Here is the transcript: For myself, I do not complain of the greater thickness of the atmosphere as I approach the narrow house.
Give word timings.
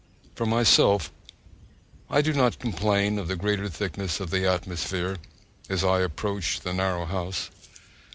For 0.33 0.47
myself, 0.47 1.11
I 2.09 2.23
do 2.23 2.33
not 2.33 2.57
complain 2.57 3.19
of 3.19 3.27
the 3.27 3.35
greater 3.35 3.69
thickness 3.69 4.19
of 4.19 4.31
the 4.31 4.49
atmosphere 4.49 5.17
as 5.69 5.83
I 5.83 5.99
approach 5.99 6.61
the 6.61 6.73
narrow 6.73 7.05
house. 7.05 7.51